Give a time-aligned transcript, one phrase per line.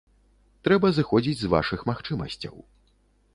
[0.67, 2.55] Трэба зыходзіць з вашых магчымасцяў.